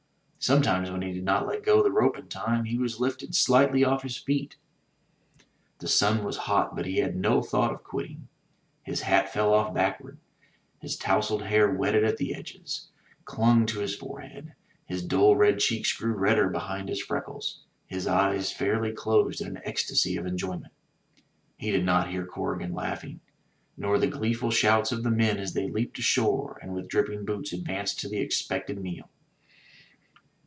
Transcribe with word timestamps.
Sometimes 0.43 0.89
when 0.89 1.03
he 1.03 1.13
did 1.13 1.23
not 1.23 1.45
let 1.45 1.61
go 1.61 1.83
the 1.83 1.91
rope 1.91 2.17
in 2.17 2.27
time, 2.27 2.63
he 2.65 2.75
was 2.75 2.99
lifted 2.99 3.35
slightly 3.35 3.83
off 3.85 4.01
his 4.01 4.17
feet. 4.17 4.55
The 5.77 5.87
sun 5.87 6.23
was 6.23 6.35
hot, 6.49 6.75
but 6.75 6.87
he 6.87 6.97
had 6.97 7.15
no 7.15 7.43
thought 7.43 7.71
of 7.71 7.83
quitting. 7.83 8.27
His 8.81 9.01
hat 9.01 9.31
fell 9.31 9.53
off 9.53 9.71
backward, 9.71 10.17
his 10.79 10.97
towseled 10.97 11.43
hair 11.43 11.69
wetted 11.71 12.03
at 12.03 12.17
the 12.17 12.33
edges, 12.33 12.87
clung 13.23 13.67
to 13.67 13.81
his 13.81 13.93
forehead, 13.95 14.55
his 14.87 15.03
dull 15.03 15.35
red 15.35 15.59
cheeks 15.59 15.93
grew 15.95 16.13
redder 16.13 16.49
behind 16.49 16.89
his 16.89 17.03
freckles, 17.03 17.61
his 17.85 18.07
eyes 18.07 18.51
fairly 18.51 18.91
closed 18.91 19.41
in 19.41 19.55
an 19.57 19.61
ecstasy 19.63 20.17
of 20.17 20.25
enjoyment. 20.25 20.73
He 21.55 21.69
did 21.69 21.85
not 21.85 22.09
hear 22.09 22.25
Corrigan 22.25 22.73
laughing, 22.73 23.19
nor 23.77 23.99
the 23.99 24.07
gleeful 24.07 24.49
shouts 24.49 24.91
of 24.91 25.03
the 25.03 25.11
men 25.11 25.37
as 25.37 25.53
they 25.53 25.67
leaped 25.69 25.99
ashore 25.99 26.57
and 26.63 26.73
with 26.73 26.87
dripping 26.89 27.25
boots 27.25 27.53
advanced 27.53 27.99
to 27.99 28.09
the 28.09 28.17
expected 28.17 28.79
meal. 28.81 29.07